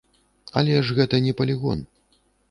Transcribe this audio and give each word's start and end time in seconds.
Але 0.61 0.79
ж 0.87 0.95
гэта 0.99 1.19
не 1.25 1.33
палігон! 1.41 1.83